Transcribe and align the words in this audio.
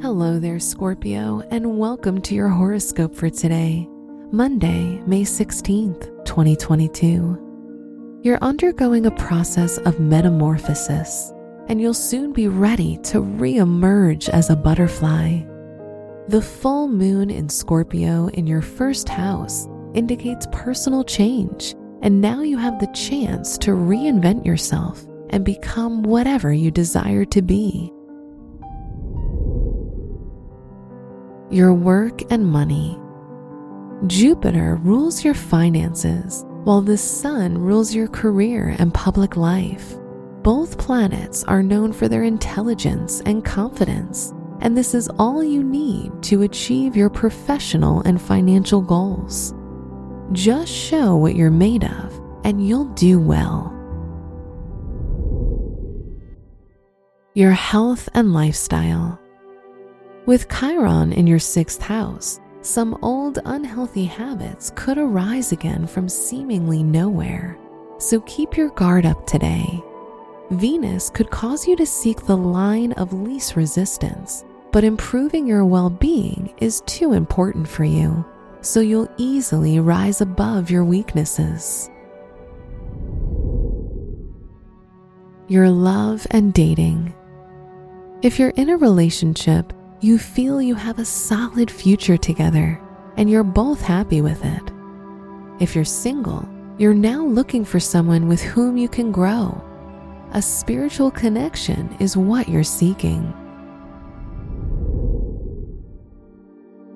Hello 0.00 0.38
there, 0.38 0.60
Scorpio, 0.60 1.42
and 1.50 1.76
welcome 1.76 2.22
to 2.22 2.32
your 2.32 2.48
horoscope 2.48 3.16
for 3.16 3.28
today, 3.28 3.88
Monday, 4.30 5.02
May 5.08 5.22
16th, 5.22 6.24
2022. 6.24 8.20
You're 8.22 8.38
undergoing 8.40 9.06
a 9.06 9.10
process 9.10 9.78
of 9.78 9.98
metamorphosis, 9.98 11.32
and 11.66 11.80
you'll 11.80 11.94
soon 11.94 12.32
be 12.32 12.46
ready 12.46 12.98
to 12.98 13.20
re 13.20 13.56
emerge 13.56 14.28
as 14.28 14.50
a 14.50 14.56
butterfly. 14.56 15.40
The 16.28 16.42
full 16.42 16.86
moon 16.86 17.28
in 17.28 17.48
Scorpio 17.48 18.28
in 18.28 18.46
your 18.46 18.62
first 18.62 19.08
house 19.08 19.66
indicates 19.94 20.46
personal 20.52 21.02
change, 21.02 21.74
and 22.02 22.20
now 22.20 22.42
you 22.42 22.56
have 22.56 22.78
the 22.78 22.92
chance 22.94 23.58
to 23.58 23.72
reinvent 23.72 24.46
yourself 24.46 25.04
and 25.30 25.44
become 25.44 26.04
whatever 26.04 26.52
you 26.52 26.70
desire 26.70 27.24
to 27.24 27.42
be. 27.42 27.92
Your 31.50 31.74
work 31.74 32.22
and 32.30 32.46
money. 32.46 32.98
Jupiter 34.06 34.76
rules 34.82 35.24
your 35.24 35.34
finances, 35.34 36.44
while 36.64 36.82
the 36.82 36.98
Sun 36.98 37.58
rules 37.58 37.94
your 37.94 38.08
career 38.08 38.76
and 38.78 38.94
public 38.94 39.36
life. 39.36 39.94
Both 40.42 40.78
planets 40.78 41.44
are 41.44 41.62
known 41.62 41.92
for 41.92 42.08
their 42.08 42.22
intelligence 42.22 43.22
and 43.26 43.44
confidence 43.44 44.32
and 44.60 44.76
this 44.76 44.94
is 44.94 45.08
all 45.18 45.44
you 45.44 45.62
need 45.62 46.10
to 46.24 46.42
achieve 46.42 46.96
your 46.96 47.10
professional 47.10 48.00
and 48.02 48.20
financial 48.20 48.80
goals. 48.80 49.54
Just 50.32 50.72
show 50.72 51.16
what 51.16 51.36
you're 51.36 51.50
made 51.50 51.84
of, 51.84 52.20
and 52.44 52.66
you'll 52.66 52.92
do 52.94 53.20
well. 53.20 53.74
Your 57.34 57.52
health 57.52 58.08
and 58.14 58.32
lifestyle. 58.32 59.20
With 60.28 60.50
Chiron 60.50 61.14
in 61.14 61.26
your 61.26 61.38
sixth 61.38 61.80
house, 61.80 62.38
some 62.60 62.98
old 63.00 63.38
unhealthy 63.46 64.04
habits 64.04 64.70
could 64.76 64.98
arise 64.98 65.52
again 65.52 65.86
from 65.86 66.06
seemingly 66.06 66.82
nowhere. 66.82 67.56
So 67.96 68.20
keep 68.20 68.54
your 68.54 68.68
guard 68.68 69.06
up 69.06 69.26
today. 69.26 69.82
Venus 70.50 71.08
could 71.08 71.30
cause 71.30 71.66
you 71.66 71.76
to 71.76 71.86
seek 71.86 72.26
the 72.26 72.36
line 72.36 72.92
of 72.92 73.14
least 73.14 73.56
resistance 73.56 74.44
but 74.70 74.84
improving 74.84 75.46
your 75.46 75.64
well 75.64 75.88
being 75.88 76.52
is 76.58 76.82
too 76.82 77.14
important 77.14 77.66
for 77.66 77.84
you, 77.84 78.22
so 78.60 78.80
you'll 78.80 79.08
easily 79.16 79.80
rise 79.80 80.20
above 80.20 80.70
your 80.70 80.84
weaknesses. 80.84 81.88
Your 85.48 85.70
love 85.70 86.26
and 86.32 86.52
dating. 86.52 87.14
If 88.20 88.38
you're 88.38 88.50
in 88.50 88.68
a 88.68 88.76
relationship, 88.76 89.72
you 90.00 90.16
feel 90.18 90.62
you 90.62 90.76
have 90.76 90.98
a 90.98 91.04
solid 91.04 91.70
future 91.70 92.16
together 92.16 92.80
and 93.16 93.28
you're 93.28 93.42
both 93.42 93.80
happy 93.80 94.20
with 94.20 94.44
it. 94.44 94.62
If 95.60 95.74
you're 95.74 95.84
single, 95.84 96.48
you're 96.78 96.94
now 96.94 97.24
looking 97.24 97.64
for 97.64 97.80
someone 97.80 98.28
with 98.28 98.40
whom 98.40 98.76
you 98.76 98.88
can 98.88 99.10
grow. 99.10 99.60
A 100.34 100.42
spiritual 100.42 101.10
connection 101.10 101.96
is 101.98 102.16
what 102.16 102.48
you're 102.48 102.62
seeking. 102.62 103.34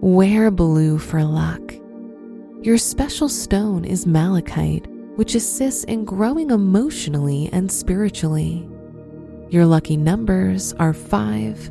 Wear 0.00 0.52
blue 0.52 0.98
for 0.98 1.24
luck. 1.24 1.74
Your 2.60 2.78
special 2.78 3.28
stone 3.28 3.84
is 3.84 4.06
malachite, 4.06 4.86
which 5.16 5.34
assists 5.34 5.82
in 5.84 6.04
growing 6.04 6.50
emotionally 6.50 7.50
and 7.52 7.70
spiritually. 7.70 8.68
Your 9.50 9.66
lucky 9.66 9.96
numbers 9.96 10.72
are 10.74 10.92
5, 10.92 11.70